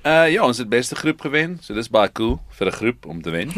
Uh 0.00 0.30
ja, 0.32 0.40
ons 0.46 0.58
het 0.58 0.68
beste 0.72 0.96
groep 0.96 1.20
gewen, 1.20 1.58
so 1.60 1.74
dis 1.76 1.90
baie 1.92 2.08
cool 2.16 2.38
vir 2.56 2.70
'n 2.70 2.76
groep 2.78 3.06
om 3.06 3.20
te 3.22 3.30
wen. 3.30 3.50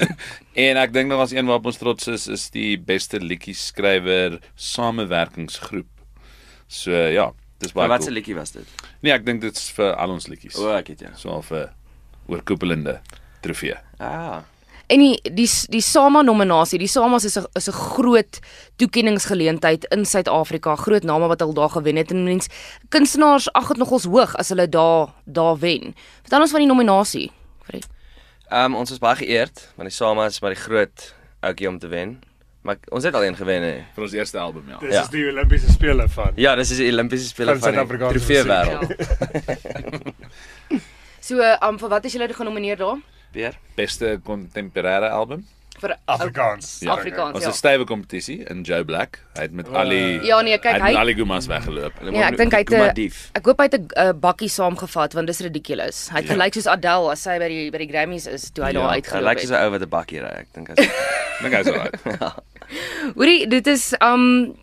en 0.66 0.76
ek 0.78 0.92
dink 0.94 1.10
nog 1.10 1.20
as 1.20 1.32
een 1.34 1.46
waarop 1.46 1.66
ons 1.66 1.78
trots 1.78 2.06
is, 2.06 2.28
is 2.30 2.50
die 2.54 2.78
beste 2.78 3.18
liedjie 3.18 3.54
skrywer 3.54 4.38
samewerkingsgroep. 4.54 5.88
So 6.68 6.94
ja, 6.94 7.32
dis 7.58 7.72
baie 7.74 7.88
Maar 7.88 7.98
wat 7.98 8.00
'n 8.00 8.04
cool. 8.04 8.14
liedjie 8.14 8.34
was 8.34 8.52
dit? 8.52 8.66
Nee, 9.02 9.12
ek 9.12 9.26
dink 9.26 9.40
dit 9.40 9.56
is 9.56 9.70
vir 9.70 9.94
al 9.96 10.10
ons 10.10 10.28
liedjies. 10.28 10.56
O, 10.56 10.70
ek 10.70 10.86
het 10.94 11.00
ja. 11.00 11.10
So 11.16 11.42
'n 11.50 11.68
oorkoepelende 12.28 13.00
trofee. 13.42 13.74
Ah. 13.98 14.42
En 14.90 14.98
die 14.98 15.14
die 15.36 15.46
die 15.70 15.80
SAMA 15.86 16.22
nominasie, 16.26 16.78
die 16.82 16.88
SAMA's 16.90 17.24
is 17.28 17.36
'n 17.38 17.46
is 17.54 17.68
'n 17.68 17.72
groot 17.72 18.38
toekenningsgeleentheid 18.76 19.84
in 19.94 20.04
Suid-Afrika, 20.04 20.74
groot 20.76 21.02
name 21.04 21.26
wat 21.28 21.42
al 21.42 21.52
daar 21.54 21.70
gewen 21.70 21.96
het 21.96 22.10
en 22.10 22.24
mens 22.24 22.48
kunstenaars 22.88 23.52
ag 23.52 23.68
dit 23.68 23.76
nogals 23.76 24.04
hoog 24.04 24.34
as 24.36 24.48
hulle 24.48 24.68
daar 24.68 25.08
daar 25.24 25.58
wen. 25.58 25.94
Vertel 26.22 26.40
ons 26.40 26.50
van 26.50 26.60
die 26.60 26.68
nominasie. 26.68 27.30
Fred. 27.62 27.86
Ehm 28.48 28.64
um, 28.64 28.74
ons 28.74 28.90
is 28.90 28.98
baie 28.98 29.16
geëerd 29.16 29.72
want 29.76 29.88
die 29.88 29.96
Sama 29.96 30.26
is 30.26 30.40
maar 30.40 30.54
die 30.54 30.62
groot 30.62 31.14
ouetjie 31.40 31.68
om 31.68 31.78
te 31.78 31.86
wen. 31.88 32.20
Maar 32.62 32.76
ons 32.90 33.04
het 33.04 33.14
al 33.14 33.24
een 33.24 33.36
gewen 33.36 33.62
hè. 33.62 33.84
Vir 33.94 34.02
ons 34.04 34.12
eerste 34.12 34.38
album, 34.38 34.64
ja. 34.68 34.78
Dis 34.78 34.92
Ja. 34.94 35.02
is 35.02 35.08
die 35.08 35.28
Olimpiese 35.30 35.70
spele 35.72 36.08
van. 36.08 36.32
Ja, 36.36 36.54
dis 36.54 36.70
is 36.70 36.76
die 36.76 36.92
Olimpiese 36.92 37.28
spele 37.28 37.58
Van 37.58 37.74
van 37.74 37.88
die 37.88 37.98
trofee 37.98 38.42
wêreld. 38.44 38.90
So, 41.20 41.38
um 41.62 41.78
vir 41.78 41.88
wat 41.88 42.04
is 42.04 42.12
julle 42.12 42.32
genomineer 42.34 42.76
daar? 42.76 42.96
Weer. 43.32 43.54
Beste 43.76 44.20
kontemporêre 44.24 45.10
album. 45.10 45.46
Vir 45.80 45.94
Afrikaans. 46.04 46.80
Ja. 46.84 46.92
Afrikaans, 46.92 47.34
Ons 47.34 47.42
ja. 47.44 47.48
het 47.48 47.54
'n 47.54 47.58
stywe 47.58 47.84
kompetisie 47.88 48.44
in 48.50 48.62
Joe 48.62 48.84
Black. 48.84 49.18
Hy 49.36 49.42
het 49.42 49.52
met 49.52 49.68
Ali 49.72 50.20
Ja 50.26 50.40
nee, 50.42 50.52
hy 50.52 50.58
kyk 50.58 50.72
het 50.72 50.82
met 50.82 50.92
hy 50.92 50.98
Ali 50.98 51.14
Gumas 51.14 51.46
weggeloop. 51.46 51.92
Hulle 51.98 52.12
Ja, 52.12 52.28
ek 52.28 52.36
dink 52.36 52.52
hy 52.52 52.58
het 52.58 52.70
'n-. 52.70 53.12
Ek 53.32 53.44
hoop 53.46 53.58
hy 53.58 53.64
het 53.70 53.74
'n 53.80 53.86
uh, 53.96 54.12
bakkie 54.12 54.48
saamgevat 54.48 55.12
want 55.14 55.26
dis 55.26 55.40
ridiculous. 55.40 56.08
Hy 56.10 56.16
het 56.20 56.26
gelyk 56.28 56.54
soos 56.54 56.66
Adele 56.66 57.10
as 57.10 57.22
sy 57.22 57.38
by 57.38 57.48
die 57.48 57.70
by 57.70 57.78
die 57.78 57.88
Grammys 57.88 58.26
is 58.26 58.50
toe 58.50 58.64
hy 58.64 58.72
Ja, 58.72 58.80
daar 58.80 58.88
Hy 58.90 58.94
uitgeloop 59.00 59.24
lyk 59.24 59.38
het. 59.40 59.48
soos 59.48 59.56
'n 59.58 59.62
ou 59.64 59.70
wat 59.70 59.80
'n 59.82 59.88
bakkie 59.88 60.20
ry. 60.20 60.34
Ek 60.44 60.46
dink 60.52 60.68
hy's 60.68 60.88
Dink 61.42 61.54
hy's 61.54 61.66
alright. 61.66 61.96
Hoorie, 63.16 63.46
dit 63.48 63.66
is 63.66 63.94
um 64.02 64.54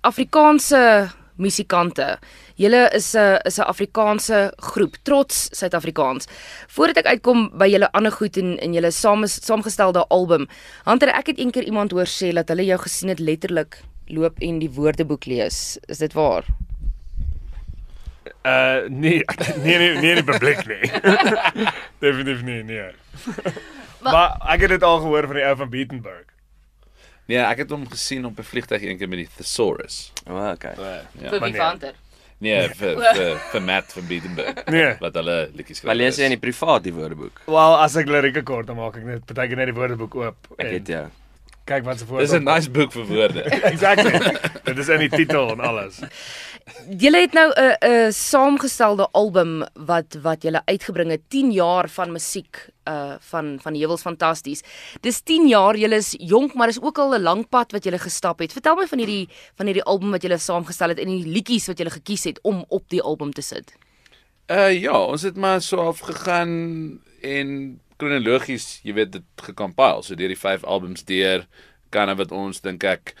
Afrikaanse 0.00 1.10
musikante. 1.36 2.18
Julle 2.58 2.88
is 2.90 3.14
'n 3.14 3.38
is 3.46 3.58
'n 3.58 3.68
Afrikaanse 3.70 4.52
groep, 4.56 4.96
trots 5.02 5.48
Suid-Afrikaans. 5.52 6.26
Voordat 6.66 6.96
ek 6.96 7.06
uitkom 7.06 7.50
by 7.54 7.68
julle 7.70 7.92
ander 7.92 8.12
goed 8.12 8.36
en 8.36 8.58
in 8.58 8.72
julle 8.72 8.90
same 8.90 9.26
saamgestelde 9.26 10.04
album, 10.08 10.48
Hunter, 10.84 11.08
ek 11.08 11.26
het 11.26 11.38
eendag 11.38 11.64
iemand 11.64 11.92
hoor 11.92 12.06
sê 12.06 12.32
dat 12.32 12.48
hulle 12.48 12.64
jou 12.64 12.78
gesien 12.78 13.08
het 13.08 13.20
letterlik 13.20 13.78
loop 14.06 14.38
en 14.40 14.58
die 14.58 14.70
woordeboek 14.70 15.26
lees. 15.26 15.78
Is 15.86 15.98
dit 15.98 16.12
waar? 16.12 16.44
Uh 18.42 18.88
nee, 18.88 19.22
nee 19.64 19.78
nee 19.78 19.94
nee 20.00 20.10
in 20.16 20.24
die 20.24 20.24
publiek 20.24 20.66
nie. 20.66 20.90
Definitief 22.02 22.42
nie, 22.42 22.62
nee. 22.62 22.90
Maar 24.02 24.36
ek 24.54 24.60
het 24.60 24.70
dit 24.70 24.82
al 24.82 24.98
gehoor 24.98 25.26
van 25.26 25.34
die 25.34 25.44
ou 25.44 25.56
van 25.56 25.70
Beatenburg. 25.70 26.26
Nee, 27.26 27.38
ek 27.38 27.58
het 27.58 27.70
hom 27.70 27.86
gesien 27.90 28.24
op 28.24 28.38
'n 28.38 28.42
vliegtyg 28.42 28.82
eendag 28.82 29.08
met 29.08 29.18
die 29.18 29.28
Thesaurus. 29.36 30.12
O, 30.26 30.34
oh, 30.34 30.50
okay. 30.50 30.74
Ja. 30.74 31.30
Vir 31.30 31.40
maar 31.40 31.50
wie 31.50 31.58
nee. 31.58 31.92
Nee, 32.38 32.68
vir 32.78 32.98
vir 33.18 33.38
vir 33.52 33.62
Matt 33.66 33.92
van 33.96 34.06
Biedenburg. 34.06 34.64
Nee. 34.70 34.90
Wat 35.02 35.14
hulle 35.18 35.38
liedjies 35.58 35.82
Maar 35.86 35.98
lees 35.98 36.18
jy 36.20 36.28
in 36.30 36.36
die 36.36 36.42
privaat 36.42 36.84
die 36.86 36.94
woordeboek? 36.94 37.40
Wel, 37.50 37.78
as 37.82 37.96
ek 37.98 38.10
lirieke 38.10 38.44
kort 38.46 38.68
dan 38.70 38.78
maak 38.78 38.98
ek 39.00 39.08
net 39.08 39.24
partykeer 39.26 39.58
net 39.58 39.72
die 39.72 39.78
woordeboek 39.78 40.14
oop. 40.22 40.52
Ek 40.58 40.76
het 40.78 40.92
ja. 40.92 41.08
Kyk 41.68 41.84
wat 41.84 41.98
se 42.00 42.06
voor. 42.08 42.22
Dis 42.22 42.32
'n 42.32 42.44
nice 42.46 42.70
boek 42.70 42.92
vir 42.94 43.04
woorde. 43.10 43.42
Exactly. 43.72 44.12
dit 44.64 44.78
is 44.78 44.88
in 44.88 45.02
die 45.04 45.10
titel 45.12 45.50
en 45.52 45.60
alles. 45.60 46.00
Julle 46.88 47.20
het 47.20 47.32
nou 47.32 47.52
'n 47.52 47.76
'n 47.84 48.12
saamgestelde 48.12 49.08
album 49.12 49.66
wat 49.74 50.16
wat 50.22 50.42
julle 50.42 50.62
uitgebring 50.64 51.10
het 51.10 51.20
10 51.28 51.50
jaar 51.52 51.88
van 51.88 52.12
musiek 52.12 52.68
uh 52.84 53.14
van 53.18 53.58
van 53.60 53.74
Hewels 53.74 54.00
fantasties. 54.00 54.62
Dis 55.00 55.20
10 55.20 55.48
jaar, 55.48 55.76
julle 55.76 55.94
is 55.94 56.14
jonk, 56.18 56.54
maar 56.54 56.66
dis 56.66 56.80
ook 56.80 56.98
al 56.98 57.14
'n 57.14 57.22
lang 57.22 57.48
pad 57.48 57.72
wat 57.72 57.84
julle 57.84 57.98
gestap 57.98 58.38
het. 58.38 58.52
Vertel 58.52 58.74
my 58.74 58.86
van 58.86 58.98
hierdie 58.98 59.28
van 59.54 59.66
hierdie 59.66 59.84
album 59.84 60.10
wat 60.10 60.22
julle 60.22 60.38
saamgestel 60.38 60.88
het 60.88 60.98
en 60.98 61.06
die 61.06 61.26
liedjies 61.26 61.66
wat 61.66 61.78
julle 61.78 61.90
gekies 61.90 62.24
het 62.24 62.38
om 62.42 62.64
op 62.68 62.88
die 62.88 63.02
album 63.02 63.32
te 63.32 63.42
sit. 63.42 63.74
Uh 64.46 64.80
ja, 64.80 65.04
ons 65.04 65.22
het 65.22 65.36
maar 65.36 65.60
so 65.60 65.76
afgegaan 65.76 67.00
en 67.20 67.80
kronologies, 67.96 68.80
jy 68.82 68.92
weet 68.92 69.12
dit 69.12 69.22
gecompile, 69.36 70.02
so 70.02 70.14
deur 70.14 70.28
die 70.28 70.38
5 70.38 70.64
albums 70.64 71.04
deur 71.04 71.46
kan 71.88 72.16
wat 72.16 72.32
ons 72.32 72.60
dink 72.60 72.84
ek 72.84 73.14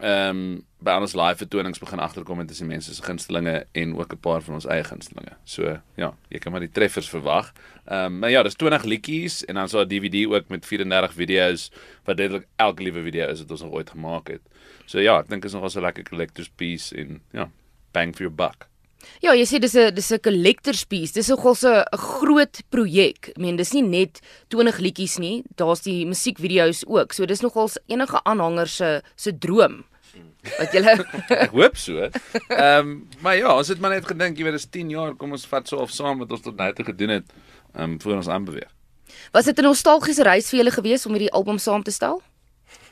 ehm 0.00 0.28
um, 0.28 0.66
by 0.82 0.96
ons 0.98 1.14
live 1.14 1.38
vertonings 1.38 1.80
begin 1.82 2.00
agterkom 2.02 2.40
en 2.42 2.48
tussen 2.50 2.66
mense 2.66 2.94
se 2.94 3.02
gunstelinge 3.02 3.66
en 3.72 3.94
ook 3.96 4.12
'n 4.12 4.20
paar 4.20 4.42
van 4.42 4.54
ons 4.54 4.66
eie 4.66 4.84
gunstelinge. 4.84 5.36
So 5.44 5.80
ja, 5.96 6.14
jy 6.28 6.38
kan 6.38 6.52
maar 6.52 6.60
die 6.60 6.70
treffers 6.70 7.08
verwag. 7.08 7.52
Ehm 7.86 8.04
um, 8.04 8.18
maar 8.18 8.30
ja, 8.30 8.42
dis 8.42 8.54
20 8.54 8.84
liedjies 8.84 9.44
en 9.44 9.54
dan 9.54 9.68
so 9.68 9.80
'n 9.80 9.88
DVD 9.88 10.26
ook 10.26 10.48
met 10.48 10.66
34 10.66 11.12
video's 11.12 11.70
wat 12.04 12.16
duidelik 12.16 12.46
elke 12.56 12.82
liewe 12.82 13.02
video 13.02 13.28
is 13.28 13.40
wat 13.40 13.50
ons 13.50 13.62
nog 13.62 13.72
ooit 13.72 13.90
gemaak 13.90 14.28
het. 14.28 14.40
So 14.86 15.00
ja, 15.00 15.18
ek 15.18 15.28
dink 15.28 15.44
is 15.44 15.50
so 15.50 15.58
'n 15.58 15.80
lekker 15.80 16.04
collector's 16.04 16.48
piece 16.48 16.96
en 16.96 17.20
ja, 17.32 17.50
bang 17.92 18.14
for 18.14 18.22
your 18.22 18.34
buck. 18.34 18.68
Ja, 19.20 19.34
jy 19.34 19.44
sê 19.46 19.58
dis 19.58 19.74
'n 19.74 19.94
dis 19.94 20.10
'n 20.12 20.20
collector's 20.20 20.84
piece. 20.84 21.12
Dis 21.12 21.28
nogal 21.28 21.54
so 21.54 21.68
'n 21.68 21.98
groot 21.98 22.62
projek. 22.70 23.28
Ek 23.28 23.38
meen, 23.38 23.56
dis 23.56 23.72
nie 23.72 23.82
net 23.82 24.20
20 24.48 24.78
liedjies 24.78 25.18
nie. 25.18 25.42
Daar's 25.56 25.82
die 25.82 26.06
musiekvideo's 26.06 26.84
ook. 26.86 27.12
So 27.12 27.26
dis 27.26 27.40
nogal 27.40 27.70
enige 27.86 28.24
aanhanger 28.24 28.68
se 28.68 29.02
se 29.16 29.38
droom 29.38 29.84
wat 30.58 30.72
julle 30.72 30.96
Ek 31.44 31.50
hoop 31.50 31.76
so. 31.76 32.08
Ehm 32.48 32.78
um, 32.78 33.08
maar 33.20 33.36
ja, 33.36 33.56
ons 33.56 33.68
het 33.68 33.80
maar 33.80 33.94
net 33.94 34.06
gedink, 34.06 34.38
jy 34.38 34.44
weet, 34.44 34.58
dis 34.58 34.68
10 34.70 34.90
jaar, 34.90 35.14
kom 35.14 35.32
ons 35.32 35.46
vat 35.46 35.68
so 35.68 35.76
of 35.82 35.90
saam 35.90 36.18
wat 36.24 36.32
ons 36.32 36.44
tot 36.44 36.56
nou 36.56 36.72
toe 36.72 36.84
gedoen 36.84 37.18
het, 37.20 37.32
ehm 37.74 37.94
um, 37.94 38.00
voor 38.00 38.20
ons 38.20 38.28
aanbeweeg. 38.28 38.70
Was 39.32 39.44
dit 39.44 39.58
'n 39.58 39.64
nostalgiese 39.64 40.22
reis 40.22 40.48
vir 40.50 40.58
julle 40.58 40.74
gewees 40.74 41.06
om 41.06 41.12
hierdie 41.12 41.32
album 41.32 41.58
saam 41.58 41.82
te 41.82 41.90
stel? 41.90 42.22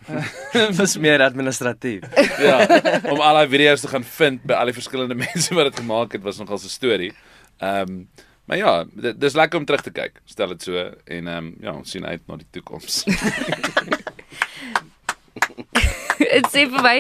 Dis 0.79 0.97
meer 0.97 1.23
administratief. 1.23 2.03
Ja, 2.49 2.65
om 3.11 3.21
al 3.21 3.35
daai 3.35 3.49
video's 3.49 3.85
te 3.85 3.89
gaan 3.89 4.05
vind 4.05 4.43
by 4.49 4.57
al 4.57 4.71
die 4.71 4.77
verskillende 4.77 5.15
mense 5.15 5.55
wat 5.55 5.71
dit 5.71 5.81
gemaak 5.83 6.17
het, 6.17 6.23
was 6.23 6.39
nogal 6.39 6.57
'n 6.57 6.69
storie. 6.69 7.13
Ehm 7.59 7.89
um, 7.89 8.09
maar 8.51 8.59
ja, 8.59 8.85
dis 9.15 9.35
lekker 9.39 9.59
om 9.59 9.65
terug 9.65 9.83
te 9.83 9.93
kyk. 9.95 10.21
Stel 10.25 10.49
dit 10.49 10.63
so 10.63 10.75
en 11.05 11.29
ehm 11.29 11.37
um, 11.37 11.57
ja, 11.61 11.73
ons 11.73 11.91
sien 11.91 12.07
uit 12.07 12.23
na 12.27 12.37
die 12.37 12.51
toekoms. 12.51 13.05
Dit 16.31 16.51
sê 16.53 16.67
vir 16.71 16.83
my 16.85 16.97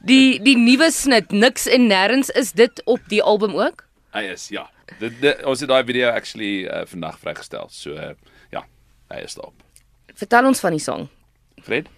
die 0.00 0.38
die 0.44 0.56
nuwe 0.56 0.90
snit 0.92 1.32
niks 1.32 1.66
en 1.66 1.88
nêrens 1.90 2.30
is 2.34 2.52
dit 2.52 2.82
op 2.84 3.00
die 3.12 3.22
album 3.22 3.56
ook? 3.60 3.84
hy 4.14 4.30
is 4.34 4.48
ja. 4.54 4.68
Dit, 5.00 5.18
dit 5.22 5.42
ons 5.48 5.60
het 5.60 5.70
daai 5.70 5.82
video 5.86 6.10
actually 6.14 6.64
uh, 6.68 6.84
vandag 6.88 7.18
vrygestel. 7.22 7.68
So 7.72 7.96
uh, 7.98 8.12
ja, 8.54 8.64
hy 9.12 9.22
is 9.26 9.36
daarop. 9.38 9.62
Vertel 10.14 10.50
ons 10.50 10.62
van 10.62 10.76
die 10.76 10.82
song. 10.82 11.08
Fred? 11.64 11.90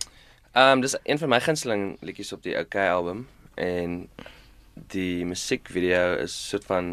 Ehm 0.57 0.79
um, 0.79 0.85
dis 0.85 0.97
een 1.05 1.21
van 1.21 1.35
my 1.35 1.41
gunsteling 1.45 1.85
liedjies 2.01 2.33
op 2.33 2.45
die 2.47 2.57
OK 2.57 2.79
album 2.81 3.27
en 3.61 4.07
die 4.93 5.25
musiekvideo 5.29 6.17
is 6.23 6.33
soort 6.49 6.65
van 6.69 6.91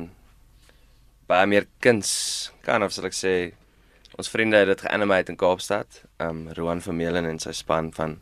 baie 1.32 1.48
meer 1.48 1.70
kuns. 1.84 2.12
Kan 2.68 2.84
of 2.84 2.92
sal 2.92 3.08
ek 3.08 3.16
sê 3.16 3.36
ons 4.20 4.30
vriende 4.30 4.60
het 4.60 4.70
dit 4.74 4.84
geanimate 4.84 5.32
in 5.32 5.40
Kaapstad. 5.40 6.04
Ehm 6.18 6.44
um, 6.44 6.58
Roan 6.60 6.84
Vermeulen 6.84 7.30
en 7.30 7.40
sy 7.40 7.56
span 7.56 7.94
van 7.96 8.20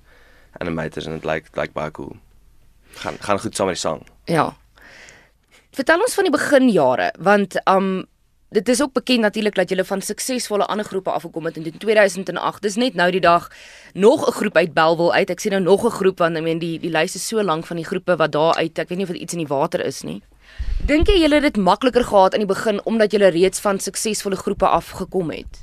animators 0.59 1.06
en 1.06 1.12
dit 1.12 1.25
lyk 1.25 1.50
lyk 1.56 1.73
baie 1.73 1.91
cool. 1.91 2.16
Gaan 3.01 3.17
gaan 3.19 3.39
goed 3.39 3.56
saam 3.56 3.67
met 3.67 3.75
die 3.75 3.81
sang. 3.81 4.01
Ja. 4.25 4.53
Vertel 5.72 6.01
ons 6.03 6.13
van 6.13 6.28
die 6.28 6.34
beginjare 6.34 7.13
want 7.19 7.59
um 7.69 8.06
dit 8.51 8.67
is 8.69 8.81
ook 8.84 8.94
bekend 8.94 9.23
natuurlik 9.23 9.56
dat 9.56 9.69
jy 9.72 9.84
van 9.88 10.01
suksesvolle 10.01 10.66
ander 10.67 10.85
groepe 10.85 11.11
afgekom 11.11 11.45
het 11.47 11.57
in 11.57 11.78
2008 11.78 12.61
dis 12.61 12.75
net 12.75 12.97
nou 13.00 13.11
die 13.11 13.23
dag 13.23 13.47
nog 13.94 14.28
'n 14.28 14.31
groep 14.31 14.56
uit 14.56 14.73
Belwel 14.73 15.13
uit. 15.13 15.29
Ek 15.29 15.40
sien 15.40 15.51
nou 15.51 15.63
nog 15.63 15.85
'n 15.85 15.90
groep 15.91 16.17
want 16.17 16.35
ek 16.35 16.44
meen 16.44 16.59
die 16.59 16.79
die 16.79 16.91
lys 16.91 17.16
is 17.16 17.28
so 17.28 17.44
lank 17.44 17.66
van 17.66 17.78
die 17.78 17.85
groepe 17.85 18.16
wat 18.16 18.31
daar 18.31 18.56
uit. 18.56 18.79
Ek 18.79 18.90
weet 18.90 18.97
nie 18.97 19.07
of 19.07 19.11
dit 19.11 19.22
iets 19.22 19.34
in 19.34 19.40
die 19.40 19.47
water 19.47 19.85
is 19.85 20.01
nie. 20.01 20.22
Dink 20.85 21.07
jy 21.07 21.22
julle 21.22 21.35
het 21.35 21.53
dit 21.53 21.57
makliker 21.57 22.03
gehad 22.03 22.34
aan 22.34 22.40
die 22.40 22.56
begin 22.56 22.81
omdat 22.85 23.11
julle 23.11 23.29
reeds 23.29 23.59
van 23.59 23.79
suksesvolle 23.79 24.35
groepe 24.35 24.67
afgekom 24.67 25.29
het? 25.29 25.61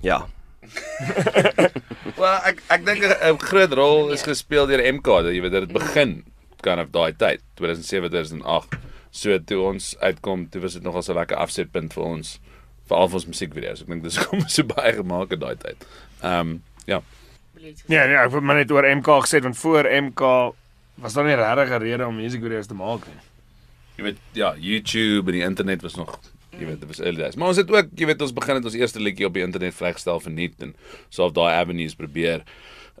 Ja. 0.00 0.26
Wel, 2.20 2.36
ek 2.50 2.62
ek 2.68 2.84
dink 2.86 3.04
'n 3.04 3.38
groot 3.38 3.72
rol 3.72 4.12
is 4.14 4.22
gespeel 4.22 4.66
deur 4.66 4.80
MK, 4.80 5.20
jy 5.28 5.40
weet 5.44 5.52
dat 5.52 5.66
dit 5.68 5.76
begin 5.76 6.24
kan 6.64 6.80
of 6.80 6.90
daai 6.94 7.12
tyd, 7.12 7.42
2007 7.60 8.10
2008. 8.10 8.78
So 9.14 9.38
toe 9.38 9.60
ons 9.62 9.92
uitkom, 10.00 10.48
toe 10.50 10.62
was 10.64 10.74
dit 10.78 10.82
nogal 10.82 11.02
so 11.02 11.12
'n 11.12 11.18
lekker 11.20 11.36
afsetpunt 11.36 11.92
vir 11.94 12.04
ons 12.04 12.38
vir 12.88 12.96
al 12.96 13.08
ons 13.08 13.26
musiekvideo's. 13.26 13.82
Ek 13.82 13.88
dink 13.88 14.02
dis 14.02 14.18
kom 14.26 14.40
so 14.48 14.64
baie 14.64 14.92
gemaak 14.92 15.30
het 15.30 15.40
daai 15.40 15.56
tyd. 15.56 15.86
Ehm 16.22 16.40
um, 16.40 16.62
ja. 16.86 17.02
Nee, 17.64 17.72
nee, 17.88 18.16
ek 18.18 18.30
wil 18.32 18.42
maar 18.44 18.56
net 18.60 18.72
oor 18.74 18.84
MK 18.84 19.24
gesê 19.24 19.40
want 19.40 19.56
voor 19.56 19.88
MK 19.88 20.20
was 21.00 21.14
daar 21.14 21.24
nie 21.24 21.36
regtig 21.38 21.70
'n 21.70 21.82
rede 21.82 22.06
om 22.06 22.16
musiekvideo's 22.16 22.66
te 22.66 22.74
maak 22.74 23.06
nie. 23.06 23.20
Jy 23.96 24.02
weet 24.04 24.18
ja, 24.32 24.54
YouTube 24.58 25.30
en 25.30 25.38
die 25.38 25.46
internet 25.46 25.82
was 25.82 25.94
nog 25.94 26.18
jy 26.58 26.68
weet 26.68 26.80
dit 26.80 26.88
was 26.90 27.02
early 27.02 27.20
days. 27.22 27.36
Maar 27.36 27.52
ons 27.54 27.60
het 27.60 27.70
ook, 27.70 27.90
jy 27.98 28.06
weet 28.10 28.22
ons 28.22 28.36
begin 28.36 28.60
het 28.60 28.70
ons 28.70 28.78
eerste 28.78 29.02
liedjie 29.02 29.26
op 29.26 29.34
die 29.34 29.44
internet 29.44 29.74
vrygestel 29.74 30.20
verniet 30.20 30.62
en 30.62 30.74
so 31.08 31.26
op 31.28 31.34
daai 31.34 31.52
avenues 31.54 31.98
probeer 31.98 32.44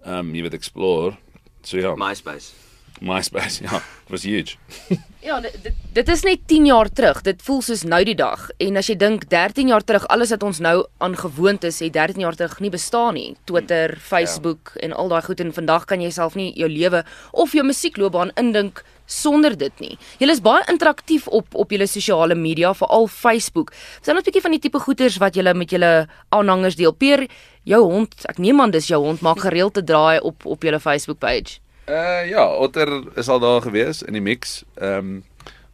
ehm 0.04 0.28
um, 0.28 0.34
jy 0.36 0.44
weet 0.46 0.58
explore. 0.60 1.16
So 1.64 1.80
ja. 1.80 1.94
MySpace. 1.96 2.52
MySpace, 3.00 3.62
ja, 3.62 3.82
was 4.08 4.22
huge. 4.22 4.56
Ja, 5.24 5.38
dit, 5.40 5.70
dit 5.96 6.08
is 6.08 6.22
net 6.22 6.42
10 6.46 6.66
jaar 6.68 6.88
terug. 6.92 7.22
Dit 7.24 7.40
voel 7.42 7.62
soos 7.64 7.80
nou 7.88 8.02
die 8.04 8.14
dag. 8.14 8.42
En 8.60 8.76
as 8.76 8.90
jy 8.90 8.96
dink 9.00 9.22
13 9.32 9.70
jaar 9.72 9.80
terug, 9.80 10.04
alles 10.12 10.34
wat 10.34 10.42
ons 10.44 10.58
nou 10.60 10.74
aan 11.00 11.14
gewoond 11.16 11.64
is, 11.64 11.78
het 11.80 11.94
13 11.94 12.20
jaar 12.20 12.36
terug 12.36 12.58
nie 12.60 12.68
bestaan 12.68 13.16
nie. 13.16 13.30
Twitter, 13.48 13.96
Facebook 13.96 14.74
ja. 14.74 14.82
en 14.84 14.92
al 14.92 15.08
daai 15.08 15.22
goed 15.24 15.40
en 15.40 15.54
vandag 15.56 15.86
kan 15.88 16.04
jy 16.04 16.10
self 16.12 16.36
nie 16.36 16.50
jou 16.60 16.68
lewe 16.68 17.00
of 17.32 17.56
jou 17.56 17.64
musiekloopbaan 17.64 18.34
indink 18.36 18.84
sonder 19.06 19.56
dit 19.56 19.80
nie. 19.80 19.98
Julle 20.18 20.32
is 20.32 20.42
baie 20.44 20.64
interaktief 20.70 21.26
op 21.28 21.54
op 21.54 21.70
julle 21.70 21.86
sosiale 21.86 22.34
media, 22.34 22.74
veral 22.74 23.08
Facebook. 23.08 23.72
Vertel 23.74 24.16
ons 24.16 24.24
'n 24.24 24.30
bietjie 24.30 24.42
van 24.42 24.50
die 24.50 24.60
tipe 24.60 24.78
goeters 24.78 25.18
wat 25.18 25.34
julle 25.34 25.54
met 25.54 25.70
julle 25.70 26.08
aanhangers 26.28 26.76
deel. 26.76 26.92
Peer, 26.92 27.28
jou 27.64 27.82
hond, 27.82 28.14
ek 28.28 28.38
neem 28.38 28.60
aan 28.60 28.70
dis 28.70 28.86
jou 28.86 29.02
hond, 29.02 29.20
maak 29.20 29.40
gereeld 29.40 29.74
te 29.74 29.84
draai 29.84 30.20
op 30.20 30.46
op 30.46 30.62
julle 30.62 30.80
Facebook 30.80 31.18
page. 31.18 31.60
Uh 31.88 32.24
ja, 32.28 32.46
Otter 32.46 33.18
is 33.18 33.28
al 33.28 33.40
daar 33.40 33.60
gewees 33.60 34.02
in 34.02 34.12
die 34.12 34.22
mix. 34.22 34.64
Ehm 34.74 34.98
um, 34.98 35.24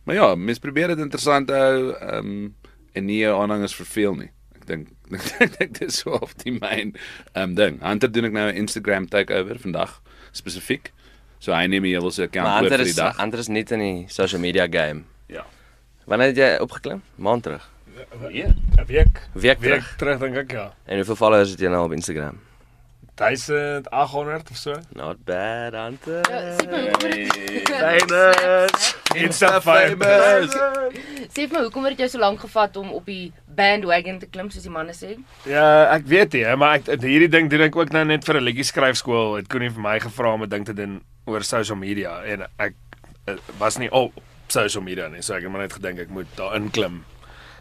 maar 0.05 0.15
ja, 0.15 0.35
mens 0.35 0.59
probeer 0.59 0.89
dit 0.89 0.99
interessant 0.99 1.51
hou 1.51 1.95
ehm 1.95 2.17
um, 2.17 2.55
en 2.93 3.05
nie 3.05 3.29
aanhangers 3.29 3.75
verveel 3.75 4.15
nie. 4.15 4.31
Ek 4.59 4.67
dink 4.67 4.89
ek 5.45 5.59
dink 5.59 5.79
dis 5.79 6.01
so 6.03 6.11
of 6.11 6.35
die 6.35 6.53
myn 6.53 6.97
ehm 7.33 7.51
um, 7.51 7.55
ding. 7.55 7.79
Hunter 7.83 8.11
doen 8.13 8.25
ek 8.25 8.33
nou 8.33 8.49
'n 8.51 8.57
Instagram 8.57 9.07
takeover 9.09 9.59
vandag 9.59 10.01
spesifiek. 10.33 10.93
So 11.41 11.53
hy 11.57 11.67
neem 11.73 11.85
hier 11.89 12.03
wel 12.05 12.11
sy 12.13 12.27
account 12.29 12.47
Maar 12.47 12.63
oor 12.67 12.69
vir 12.77 12.85
die 12.85 12.95
dag. 12.95 13.17
ander 13.19 13.39
is 13.39 13.49
net 13.49 13.71
in 13.73 13.79
die 13.81 14.05
social 14.13 14.41
media 14.41 14.67
game. 14.69 15.05
Ja. 15.27 15.45
Wanneer 16.07 16.27
het 16.35 16.37
jy 16.37 16.51
opgeklim? 16.61 17.03
Maand 17.17 17.43
terug. 17.43 17.65
Ja. 18.31 18.49
'n 18.49 18.87
Week. 18.87 19.21
Week 19.33 19.59
Week 19.59 19.59
terug. 19.61 19.95
terug 19.97 20.19
dink 20.21 20.37
ek 20.37 20.53
ja. 20.53 20.73
En 20.87 20.97
hoeveel 20.97 21.17
followers 21.17 21.51
het 21.51 21.61
jy 21.61 21.69
nou 21.69 21.85
op 21.85 21.93
Instagram? 21.93 22.39
1800 23.15 24.51
of 24.51 24.57
so. 24.57 24.75
Not 24.97 25.25
bad, 25.25 25.73
Hunter. 25.75 26.23
Ja, 26.31 26.57
sê 26.57 26.67
my 26.71 26.81
hoekom 26.89 28.09
Famous. 28.09 28.97
Insta 29.15 29.61
famous. 29.61 30.55
sê 31.35 31.45
vir 31.47 31.53
my 31.57 31.63
hoekom 31.67 31.85
het 31.85 31.97
dit 31.97 32.05
jou 32.07 32.09
so 32.15 32.19
lank 32.23 32.41
gevat 32.41 32.77
om 32.81 32.93
op 32.97 33.05
die 33.07 33.33
bandwagon 33.57 34.19
te 34.23 34.27
klim 34.31 34.49
soos 34.51 34.65
die 34.65 34.73
manne 34.73 34.93
sê? 34.97 35.17
Ja, 35.49 35.91
ek 35.95 36.07
weet 36.09 36.33
nie, 36.33 36.45
hè, 36.49 36.57
maar 36.57 36.79
ek 36.81 36.89
hierdie 37.05 37.29
ding 37.29 37.51
doen 37.53 37.67
ek 37.69 37.77
ook 37.77 37.93
nou 37.93 38.05
net 38.05 38.25
vir 38.25 38.37
'n 38.41 38.45
liedjie 38.45 38.65
skryfskool. 38.65 39.37
Het 39.37 39.49
kon 39.49 39.61
nie 39.61 39.71
vir 39.71 39.83
my 39.83 39.99
gevra 40.01 40.33
om 40.35 40.43
'n 40.43 40.49
ding 40.49 40.65
te 40.65 40.73
doen 40.75 41.01
oor 41.31 41.47
social 41.47 41.79
media 41.79 42.19
en 42.27 42.47
ek 42.59 42.75
uh, 43.29 43.37
was 43.59 43.79
nie 43.79 43.91
op 43.91 44.17
social 44.51 44.83
media 44.83 45.09
nie, 45.09 45.23
so 45.23 45.35
ek 45.37 45.47
het 45.47 45.53
maar 45.53 45.65
net 45.67 45.77
gedink 45.79 46.03
ek 46.07 46.11
moet 46.15 46.31
daarin 46.39 46.71
klim 46.75 47.05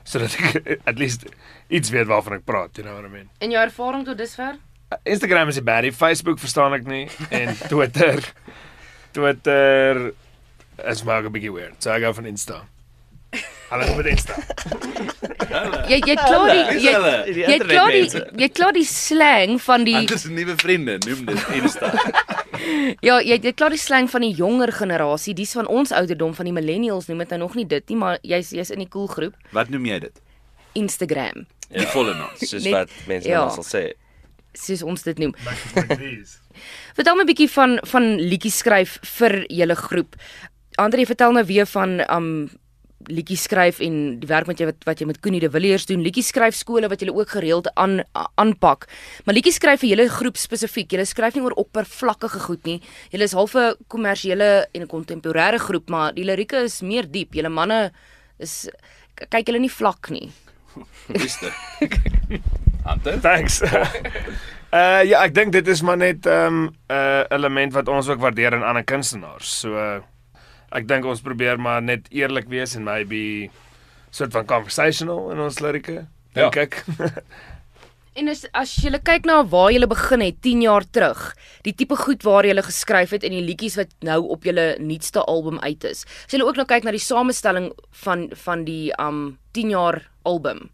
sodat 0.10 0.34
ek 0.40 0.72
at 0.90 0.98
least 1.02 1.28
iets 1.70 1.92
weet 1.94 2.10
waarvan 2.10 2.40
ek 2.40 2.48
praat, 2.48 2.78
you 2.78 2.86
know 2.86 2.96
what 2.98 3.06
I 3.06 3.14
mean. 3.14 3.30
In 3.46 3.54
jou 3.54 3.62
ervaring 3.62 4.08
tot 4.08 4.18
dusver? 4.18 4.58
Instagram 5.06 5.52
is 5.54 5.60
'n 5.60 5.64
baddie, 5.66 5.94
Facebook 5.94 6.40
verstaan 6.42 6.74
ek 6.74 6.88
nie 6.90 7.06
en 7.30 7.54
Twitter 7.72 8.24
Twitter 9.14 10.14
is 10.86 11.04
maar 11.04 11.24
'n 11.24 11.32
bietjie 11.32 11.54
weird. 11.54 11.78
So 11.84 11.92
ek 11.92 12.02
gou 12.04 12.14
van 12.14 12.26
Insta. 12.26 12.64
Alles 13.70 13.96
met 13.96 14.06
Insta. 14.10 14.34
Jy 15.90 16.00
jy 16.02 16.16
klaar 16.18 16.50
die 16.50 16.80
jy 16.82 16.94
Die 17.30 17.44
jy 17.46 17.58
klaar 17.62 17.92
die 17.94 18.22
jy 18.42 18.50
klaar 18.50 18.74
die 18.74 18.86
slang 18.86 19.60
van 19.62 19.86
die 19.86 19.96
Hunter 19.96 20.18
se 20.18 20.32
nuwe 20.34 20.56
vriende 20.58 20.98
noem 21.06 21.26
dit 21.30 21.46
Insta. 21.60 21.92
ja, 23.08 23.20
jy 23.22 23.40
jy 23.44 23.54
klaar 23.54 23.70
die 23.72 23.80
slang 23.82 24.10
van 24.10 24.22
die 24.22 24.34
jonger 24.34 24.72
generasie, 24.72 25.34
dis 25.34 25.54
van 25.54 25.68
ons 25.68 25.92
ouderdom 25.92 26.34
van 26.34 26.46
die 26.46 26.54
millennials 26.54 27.08
noem 27.08 27.18
dit 27.24 27.30
nou 27.30 27.40
nog 27.40 27.56
nie 27.56 27.66
dit 27.66 27.90
nie, 27.90 27.98
maar 27.98 28.20
jy's 28.24 28.52
jy's 28.52 28.70
in 28.72 28.80
die 28.80 28.90
cool 28.90 29.08
groep 29.08 29.36
Wat 29.52 29.70
noem 29.70 29.86
jy 29.86 30.00
dit? 30.00 30.22
Instagram. 30.74 31.46
Die 31.70 31.86
volle 31.94 32.14
naam. 32.14 32.30
Soos 32.38 32.64
Net- 32.68 32.74
wat 32.74 32.90
mense 33.08 33.30
ja. 33.30 33.40
nou 33.46 33.52
sal 33.64 33.66
sê. 33.68 33.84
soos 34.54 34.82
ons 34.84 35.04
dit 35.04 35.18
noem. 35.22 35.34
Vertel 36.98 37.16
my 37.16 37.24
'n 37.24 37.30
bietjie 37.30 37.50
van 37.50 37.80
van 37.86 38.16
liedjies 38.18 38.58
skryf 38.58 38.98
vir 39.18 39.46
julle 39.48 39.76
groep. 39.76 40.16
Andre, 40.78 41.06
vertel 41.06 41.32
nou 41.32 41.46
weer 41.46 41.66
van 41.66 42.00
um 42.10 42.50
liedjies 43.08 43.46
skryf 43.48 43.80
en 43.80 44.20
die 44.20 44.28
werk 44.28 44.50
wat 44.50 44.60
jy 44.60 44.68
wat, 44.70 44.84
wat 44.88 45.00
jy 45.00 45.08
met 45.08 45.20
Koenie 45.24 45.40
de 45.40 45.50
Villiers 45.50 45.86
doen, 45.86 46.04
liedjies 46.04 46.32
skryf 46.34 46.58
skole 46.58 46.90
wat 46.92 47.02
jy 47.02 47.10
ook 47.10 47.30
gereeld 47.30 47.70
aan 47.80 48.02
aanpak. 48.36 48.88
Maar 49.26 49.38
liedjies 49.38 49.56
skryf 49.62 49.80
vir 49.80 49.94
julle 49.94 50.10
groep 50.10 50.38
spesifiek. 50.38 50.92
Jy 50.92 51.06
skryf 51.08 51.36
nie 51.36 51.44
oor 51.46 51.56
oppervlakkige 51.62 52.44
goed 52.44 52.66
nie. 52.68 52.82
Jy 53.12 53.24
is 53.24 53.34
half 53.34 53.56
'n 53.56 53.76
kommersiële 53.88 54.68
en 54.74 54.82
'n 54.82 54.88
kontemporêre 54.88 55.60
groep, 55.60 55.90
maar 55.90 56.14
die 56.14 56.26
lirieke 56.26 56.64
is 56.64 56.82
meer 56.82 57.10
diep. 57.10 57.34
Julle 57.34 57.50
manne 57.50 57.92
is 58.38 58.70
kyk 59.16 59.48
hulle 59.48 59.60
nie 59.60 59.72
vlak 59.72 60.10
nie. 60.10 60.32
Liefste. 61.08 61.52
Hunter? 62.88 63.20
Thanks. 63.20 63.62
uh 64.80 65.02
ja, 65.04 65.24
ek 65.24 65.34
dink 65.34 65.52
dit 65.52 65.68
is 65.68 65.82
maar 65.82 65.98
net 65.98 66.26
'n 66.26 66.30
um, 66.30 66.76
uh, 66.88 67.24
element 67.30 67.74
wat 67.74 67.88
ons 67.88 68.08
ook 68.08 68.20
waardeer 68.20 68.54
in 68.54 68.64
ander 68.64 68.84
kunstenaars. 68.84 69.60
So 69.60 69.76
uh, 69.76 70.02
ek 70.72 70.88
dink 70.88 71.06
ons 71.06 71.22
probeer 71.22 71.58
maar 71.58 71.82
net 71.82 72.08
eerlik 72.12 72.48
wees 72.48 72.76
en 72.76 72.84
maybe 72.84 73.50
soort 74.12 74.32
van 74.32 74.46
conversational 74.46 75.32
in 75.32 75.40
ons 75.40 75.60
lirieke. 75.60 76.08
Dink 76.34 76.56
Ja. 76.56 76.62
ek. 76.62 76.84
En 78.20 78.28
as 78.28 78.42
as 78.58 78.72
jy 78.84 78.90
kyk 79.06 79.28
na 79.30 79.44
waar 79.48 79.70
jy 79.72 79.86
begin 79.88 80.20
het 80.26 80.42
10 80.44 80.64
jaar 80.66 80.84
terug, 80.92 81.20
die 81.64 81.72
tipe 81.72 81.96
goed 81.96 82.26
waar 82.28 82.44
jy 82.44 82.56
geskryf 82.66 83.14
het 83.16 83.24
en 83.24 83.32
die 83.32 83.46
liedjies 83.46 83.78
wat 83.80 83.94
nou 84.04 84.18
op 84.34 84.44
jou 84.44 84.56
nuutste 84.82 85.22
album 85.24 85.60
uit 85.64 85.84
is. 85.88 86.04
As 86.26 86.34
jy 86.36 86.42
ook 86.44 86.58
nou 86.60 86.66
kyk 86.68 86.84
na 86.84 86.92
die 86.92 87.00
samestelling 87.00 87.70
van 88.04 88.28
van 88.44 88.66
die 88.66 88.92
um 89.00 89.38
10 89.56 89.72
jaar 89.72 90.02
album. 90.28 90.68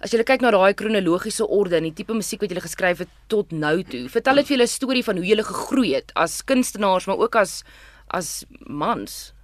As 0.00 0.14
jy 0.14 0.24
kyk 0.24 0.40
na 0.40 0.54
daai 0.54 0.72
kronologiese 0.72 1.44
orde 1.44 1.76
en 1.76 1.88
die 1.90 1.92
tipe 1.96 2.16
musiek 2.16 2.40
wat 2.40 2.54
jy 2.54 2.64
geskryf 2.64 3.04
het 3.04 3.12
tot 3.28 3.52
nou 3.52 3.82
toe, 3.84 4.06
vertel 4.08 4.40
dit 4.40 4.46
vir 4.48 4.56
julle 4.56 4.68
'n 4.70 4.76
storie 4.78 5.04
van 5.04 5.16
hoe 5.16 5.26
jy 5.26 5.42
gegroei 5.42 5.94
het 5.94 6.12
as 6.16 6.40
kunstenaars, 6.44 7.06
maar 7.06 7.18
ook 7.18 7.36
as 7.36 7.62
as 8.08 8.44
mans. 8.64 9.35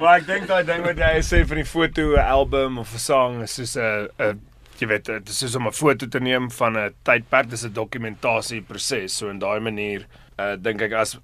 Maar 0.00 0.22
ek 0.22 0.28
dink 0.30 0.46
daai 0.48 0.62
ding 0.64 0.80
wat 0.86 1.00
jy 1.00 1.18
sê 1.20 1.42
van 1.44 1.58
die 1.60 1.68
foto 1.68 2.14
'n 2.16 2.22
album 2.24 2.78
of 2.80 2.94
'n 2.94 2.98
song 2.98 3.42
is 3.42 3.52
soos 3.52 3.76
'n 3.76 4.08
'n 4.18 4.40
jy 4.80 4.86
weet 4.88 5.04
dit 5.04 5.28
is 5.28 5.38
soos 5.38 5.56
om 5.56 5.66
'n 5.68 5.72
foto 5.76 6.06
te 6.08 6.20
neem 6.20 6.48
van 6.50 6.76
'n 6.76 6.94
tydperk, 7.04 7.50
dis 7.50 7.64
'n 7.64 7.72
dokumentasie 7.72 8.62
proses. 8.62 9.12
So 9.12 9.28
in 9.28 9.38
daai 9.38 9.60
manier 9.60 10.06
uh 10.38 10.56
dink 10.56 10.80
ek 10.80 10.92
as 10.92 11.18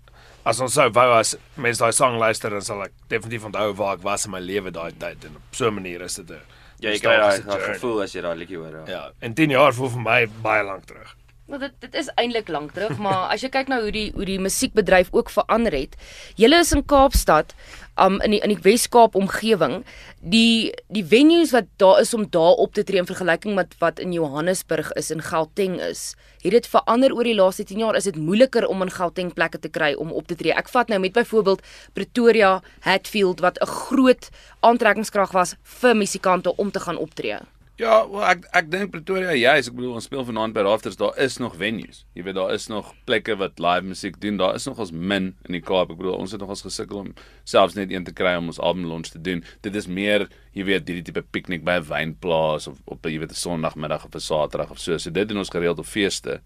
as 0.45 0.61
ons 0.61 0.75
sou 0.75 0.91
wou 0.91 1.19
as 1.19 1.37
mense 1.57 1.79
daai 1.81 1.93
song 1.93 2.19
luister 2.19 2.51
dan 2.51 2.61
sal 2.61 2.83
ek 2.83 2.93
definitief 3.09 3.45
onthou 3.45 3.73
waar 3.75 3.95
ek 3.97 4.03
was 4.03 4.27
in 4.27 4.33
my 4.33 4.41
lewe 4.41 4.71
daai 4.71 4.93
tyd 4.93 5.25
en 5.25 5.37
op 5.37 5.55
so 5.55 5.69
'n 5.69 5.75
manier 5.75 6.03
is 6.03 6.17
dit 6.17 6.31
'n 6.31 6.41
Ja, 6.79 6.91
jy 6.91 6.99
kry 7.01 7.17
daai 7.17 7.59
gevoel 7.73 8.03
as 8.03 8.13
jy 8.13 8.21
daai 8.21 8.37
liedjie 8.37 8.59
hoor. 8.59 8.85
Ja. 8.85 8.85
Ja, 8.87 9.11
en 9.21 9.33
10 9.35 9.51
jaar 9.51 9.73
voel 9.73 9.89
vir 9.89 10.01
my 10.01 10.27
baie 10.43 10.63
lank 10.63 10.85
terug. 10.85 11.17
Maar 11.47 11.59
dit 11.59 11.75
dit 11.79 11.95
is 11.95 12.09
eintlik 12.19 12.49
lank 12.49 12.73
terug, 12.75 12.99
maar 12.99 13.29
as 13.31 13.45
jy 13.45 13.49
kyk 13.55 13.69
na 13.71 13.79
hoe 13.85 13.93
die 13.95 14.09
hoe 14.17 14.27
die 14.27 14.41
musiekbedryf 14.43 15.13
ook 15.15 15.31
verander 15.31 15.77
het. 15.79 15.95
Julle 16.35 16.59
is 16.59 16.73
in 16.75 16.83
Kaapstad, 16.91 17.55
um 18.03 18.19
in 18.27 18.35
die 18.35 18.41
in 18.43 18.51
die 18.51 18.59
Wes-Kaap 18.65 19.15
omgewing, 19.15 19.77
die 20.19 20.75
die 20.91 21.05
venues 21.07 21.55
wat 21.55 21.71
daar 21.79 22.03
is 22.03 22.11
om 22.19 22.27
daar 22.35 22.59
op 22.67 22.75
te 22.75 22.83
tree 22.83 22.99
in 22.99 23.07
vergelyking 23.07 23.55
met 23.55 23.79
wat 23.79 24.03
in 24.03 24.13
Johannesburg 24.13 24.91
is 24.99 25.13
en 25.15 25.23
Gauteng 25.23 25.79
is. 25.87 26.17
Het 26.43 26.59
dit 26.59 26.67
verander 26.67 27.15
oor 27.15 27.31
die 27.31 27.39
laaste 27.39 27.65
10 27.65 27.79
jaar? 27.79 27.95
Is 27.95 28.11
dit 28.11 28.19
moeiliker 28.19 28.67
om 28.67 28.83
in 28.83 28.91
Gauteng 28.91 29.31
plekke 29.35 29.63
te 29.63 29.71
kry 29.71 29.95
om 29.95 30.11
op 30.11 30.27
te 30.27 30.35
tree? 30.35 30.55
Ek 30.55 30.69
vat 30.75 30.91
nou 30.91 30.99
met 31.01 31.15
byvoorbeeld 31.15 31.63
Pretoria, 31.95 32.61
Hatfield 32.81 33.41
wat 33.41 33.63
'n 33.63 33.71
groot 33.87 34.31
aantrekkingskrag 34.61 35.31
was 35.31 35.55
vir 35.63 35.95
musikante 35.95 36.57
om 36.57 36.71
te 36.71 36.81
gaan 36.81 36.99
optree. 36.99 37.39
Ja, 37.77 38.07
wel 38.09 38.23
ek 38.25 38.47
ek 38.57 38.69
dink 38.73 38.89
Pretoria 38.89 39.35
juis, 39.37 39.67
ek 39.69 39.75
bedoel 39.77 39.99
ons 39.99 40.07
speel 40.09 40.23
vanaand 40.25 40.55
by 40.57 40.63
Rafters, 40.65 40.95
daar 40.97 41.13
is 41.21 41.35
nog 41.37 41.59
venues. 41.61 42.07
Jy 42.17 42.23
weet 42.25 42.39
daar 42.39 42.55
is 42.55 42.71
nog 42.73 42.95
plekke 43.05 43.35
wat 43.37 43.61
live 43.61 43.85
musiek 43.85 44.17
doen. 44.23 44.39
Daar 44.41 44.57
is 44.57 44.65
nog 44.65 44.81
ons 44.81 44.95
min 44.97 45.27
in 45.45 45.59
die 45.59 45.61
Kaap. 45.61 45.93
Ek 45.93 45.99
bedoel 46.01 46.17
ons 46.17 46.33
het 46.33 46.41
nog 46.41 46.55
ons 46.55 46.65
gesukkel 46.65 47.03
om 47.03 47.11
selfs 47.45 47.77
net 47.77 47.93
een 47.93 48.07
te 48.09 48.15
kry 48.17 48.33
om 48.41 48.49
ons 48.49 48.63
album 48.65 48.87
launch 48.89 49.13
te 49.13 49.21
doen. 49.21 49.45
Dit 49.67 49.77
is 49.77 49.91
meer, 49.93 50.25
jy 50.57 50.65
weet, 50.71 50.89
hierdie 50.89 51.05
tipe 51.11 51.21
piknik 51.37 51.69
by 51.69 51.77
'n 51.83 51.85
wynplaas 51.91 52.65
of 52.73 52.81
op 52.87 53.05
jy 53.05 53.21
weet 53.21 53.37
'n 53.37 53.43
Sondagmiddag 53.45 54.09
of 54.09 54.17
'n 54.17 54.25
Saterdag 54.25 54.71
of 54.71 54.81
so. 54.81 54.97
So 54.97 55.11
dit 55.11 55.29
doen 55.29 55.45
ons 55.45 55.53
gereeld 55.53 55.79
op 55.79 55.85
feeste. 55.87 56.41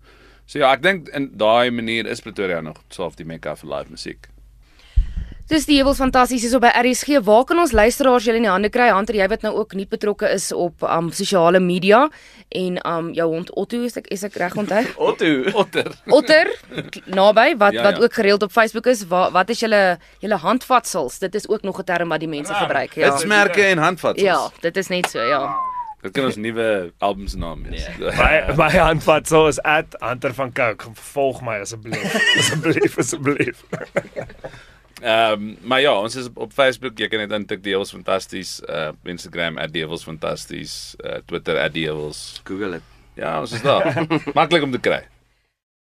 So 0.46 0.58
ja, 0.58 0.72
ek 0.72 0.82
dink 0.82 1.08
in 1.14 1.30
daai 1.38 1.70
manier 1.70 2.06
is 2.06 2.20
Pretoria 2.20 2.60
nog 2.60 2.82
self 2.88 3.14
die 3.14 3.24
mekka 3.24 3.54
vir 3.54 3.70
live 3.70 3.90
musiek. 3.90 4.26
Dis 5.50 5.64
die 5.66 5.80
Hewels 5.80 5.98
Fantasties 5.98 6.44
is 6.46 6.52
op 6.54 6.62
by 6.62 6.70
RSG. 6.78 7.16
Waar 7.26 7.42
kan 7.48 7.58
ons 7.58 7.72
luisteraars 7.74 8.22
julle 8.22 8.38
in 8.38 8.44
die 8.46 8.50
hande 8.52 8.68
kry? 8.70 8.84
Hunter, 8.94 9.16
jy 9.18 9.26
wat 9.32 9.42
nou 9.42 9.50
ook 9.58 9.72
nie 9.74 9.86
betrokke 9.90 10.28
is 10.30 10.44
op 10.54 10.84
um 10.86 11.08
sosiale 11.10 11.58
media 11.58 12.04
en 12.54 12.76
um 12.86 13.08
jou 13.16 13.26
hond 13.32 13.50
Otto 13.58 13.80
is 13.82 13.98
ek 13.98 14.06
is 14.14 14.22
ek 14.28 14.38
reg 14.38 14.54
onthou? 14.62 14.84
Otto. 15.08 15.32
Otter. 15.58 15.90
Otter 16.20 16.52
naby 17.10 17.48
wat 17.58 17.74
Ja, 17.74 17.82
wat 17.88 17.98
ja. 17.98 18.04
ook 18.06 18.14
gereeld 18.20 18.46
op 18.46 18.54
Facebook 18.54 18.86
is. 18.94 19.02
Wat 19.10 19.34
wat 19.34 19.50
is 19.50 19.64
julle 19.66 19.98
julle 20.22 20.38
handvatsels? 20.38 21.18
Dit 21.18 21.34
is 21.34 21.48
ook 21.50 21.66
nog 21.66 21.82
'n 21.82 21.84
term 21.90 22.14
wat 22.14 22.22
die 22.22 22.30
mense 22.30 22.54
gebruik, 22.54 22.94
ja. 22.94 23.10
Dit's 23.10 23.26
merke 23.26 23.66
en 23.74 23.78
handvatsels. 23.78 24.22
Ja, 24.26 24.50
dit 24.60 24.76
is 24.76 24.88
net 24.88 25.10
so, 25.10 25.18
ja. 25.18 25.56
Dit 26.00 26.12
kan 26.12 26.24
ons 26.30 26.36
nuwe 26.36 26.92
album 26.98 27.26
se 27.26 27.36
naam 27.36 27.66
wees. 27.66 27.88
My 27.98 28.54
my 28.56 28.70
handvat 28.70 29.26
so 29.26 29.48
is 29.48 29.58
@hunter 29.98 30.34
van 30.34 30.52
Coke. 30.52 30.84
Volg 30.94 31.42
my 31.42 31.58
asseblief. 31.58 32.14
Asseblief, 32.38 32.98
asseblief. 32.98 33.64
Ehm 35.00 35.32
um, 35.32 35.56
maar 35.62 35.80
ja, 35.80 35.94
ons 35.96 36.14
is 36.16 36.26
op, 36.26 36.38
op 36.38 36.52
Facebook, 36.52 36.98
jy 36.98 37.08
kan 37.08 37.22
net 37.24 37.32
intik 37.32 37.62
die 37.62 37.72
Devils 37.72 37.92
Fantasties, 37.94 38.58
uh 38.68 38.90
Instagram 39.08 39.56
@devils 39.72 40.04
fantasties, 40.04 40.94
uh 41.04 41.22
Twitter 41.26 41.56
@devils. 41.72 42.40
Google 42.44 42.70
dit. 42.70 42.82
Ja, 43.14 43.40
ons 43.40 43.52
is 43.52 43.62
daar. 43.62 44.06
Maklik 44.38 44.62
om 44.62 44.70
te 44.70 44.80
kry. 44.80 45.00